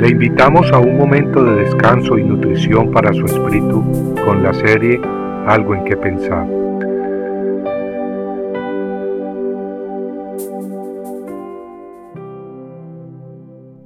[0.00, 3.84] Le invitamos a un momento de descanso y nutrición para su espíritu
[4.24, 4.98] con la serie
[5.46, 6.48] Algo en que pensar.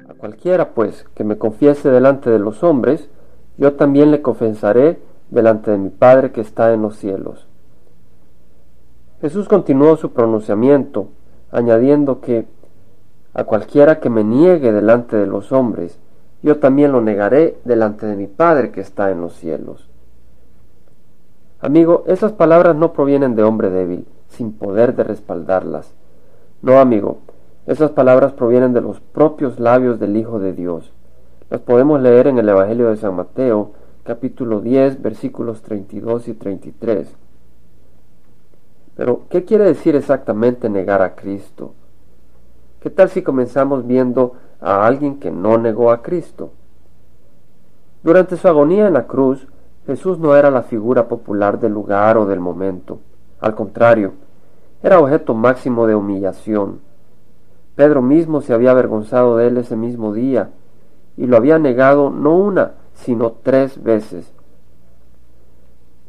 [0.09, 3.11] A cualquiera, pues, que me confiese delante de los hombres,
[3.59, 5.01] yo también le confesaré
[5.31, 7.49] delante de mi Padre que está en los cielos.
[9.21, 11.09] Jesús continuó su pronunciamiento,
[11.51, 12.47] añadiendo que
[13.35, 15.99] a cualquiera que me niegue delante de los hombres,
[16.45, 19.89] yo también lo negaré delante de mi Padre que está en los cielos.
[21.59, 25.95] Amigo, esas palabras no provienen de hombre débil, sin poder de respaldarlas.
[26.61, 27.21] No, amigo,
[27.67, 30.93] esas palabras provienen de los propios labios del Hijo de Dios.
[31.49, 33.71] Las podemos leer en el Evangelio de San Mateo,
[34.03, 37.17] capítulo 10, versículos 32 y 33.
[38.97, 41.73] Pero, ¿qué quiere decir exactamente negar a Cristo?
[42.85, 46.51] ¿Qué tal si comenzamos viendo a alguien que no negó a Cristo?
[48.03, 49.49] Durante su agonía en la cruz,
[49.87, 52.99] Jesús no era la figura popular del lugar o del momento.
[53.41, 54.13] Al contrario,
[54.83, 56.81] era objeto máximo de humillación.
[57.75, 60.51] Pedro mismo se había avergonzado de él ese mismo día
[61.17, 64.31] y lo había negado no una, sino tres veces.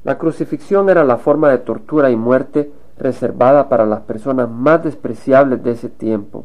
[0.03, 5.63] La crucifixión era la forma de tortura y muerte reservada para las personas más despreciables
[5.63, 6.43] de ese tiempo.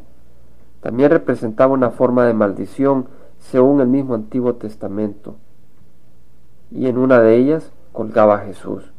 [0.80, 3.06] También representaba una forma de maldición
[3.38, 5.36] según el mismo Antiguo Testamento.
[6.70, 8.92] Y en una de ellas colgaba Jesús.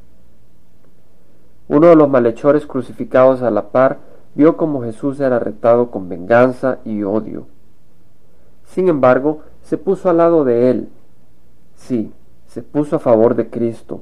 [1.68, 4.00] Uno de los malhechores crucificados a la par
[4.36, 7.48] vio como Jesús era retado con venganza y odio.
[8.66, 10.90] Sin embargo, se puso al lado de él.
[11.76, 12.12] Sí,
[12.48, 14.02] se puso a favor de Cristo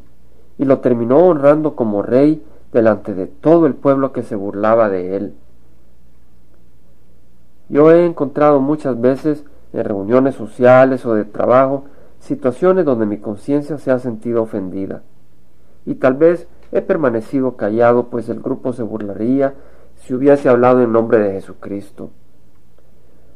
[0.58, 5.16] y lo terminó honrando como rey delante de todo el pueblo que se burlaba de
[5.16, 5.34] él.
[7.70, 11.86] Yo he encontrado muchas veces en reuniones sociales o de trabajo
[12.20, 15.04] situaciones donde mi conciencia se ha sentido ofendida.
[15.86, 19.54] Y tal vez he permanecido callado, pues el grupo se burlaría
[19.96, 22.10] si hubiese hablado en nombre de Jesucristo.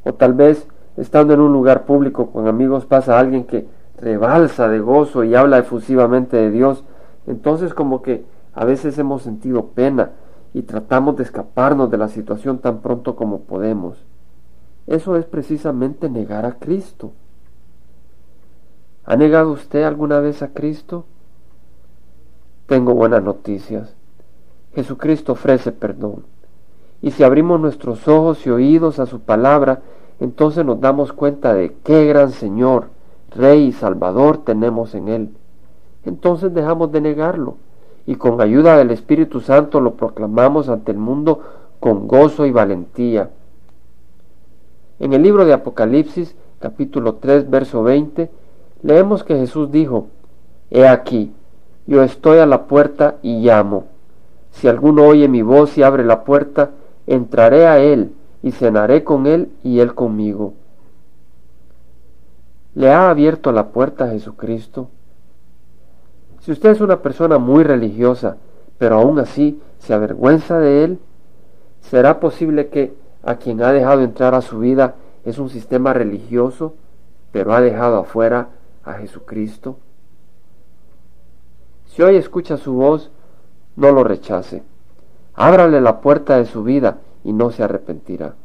[0.04, 0.68] O tal vez,
[0.98, 3.68] estando en un lugar público con amigos, pasa alguien que
[3.98, 6.84] rebalsa de gozo y habla efusivamente de Dios,
[7.26, 10.12] entonces como que a veces hemos sentido pena
[10.54, 14.04] y tratamos de escaparnos de la situación tan pronto como podemos.
[14.88, 17.12] Eso es precisamente negar a Cristo.
[19.06, 21.06] ¿Ha negado usted alguna vez a Cristo?
[22.68, 23.96] Tengo buenas noticias.
[24.76, 26.24] Jesucristo ofrece perdón.
[27.02, 29.82] Y si abrimos nuestros ojos y oídos a su palabra,
[30.20, 32.88] entonces nos damos cuenta de qué gran Señor,
[33.30, 35.30] Rey y Salvador tenemos en Él.
[36.06, 37.58] Entonces dejamos de negarlo
[38.06, 41.42] y con ayuda del Espíritu Santo lo proclamamos ante el mundo
[41.80, 43.30] con gozo y valentía
[45.04, 48.32] en el libro de Apocalipsis, capítulo 3, verso 20,
[48.84, 50.08] leemos que Jesús dijo,
[50.72, 51.34] He aquí,
[51.86, 53.84] yo estoy a la puerta y llamo.
[54.52, 56.72] Si alguno oye mi voz y abre la puerta,
[57.06, 58.14] entraré a él
[58.44, 60.54] y cenaré con él y él conmigo.
[62.74, 64.88] ¿Le ha abierto la puerta a Jesucristo?
[66.40, 68.38] Si usted es una persona muy religiosa,
[68.78, 71.00] pero aún así se avergüenza de él,
[71.82, 76.76] ¿será posible que a quien ha dejado entrar a su vida es un sistema religioso,
[77.32, 78.50] pero ha dejado afuera
[78.84, 79.78] a Jesucristo.
[81.86, 83.12] Si hoy escucha su voz,
[83.76, 84.64] no lo rechace.
[85.36, 88.36] Ábrale la puerta de su vida y no se arrepentirá.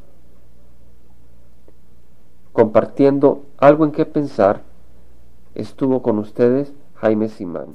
[2.53, 4.63] Compartiendo algo en qué pensar,
[5.55, 7.75] estuvo con ustedes Jaime Simán.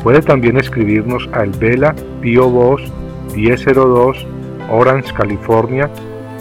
[0.02, 2.82] Puede también escribirnos a El Vela Pio Voz
[3.36, 4.26] 1002
[4.68, 5.88] Orange, California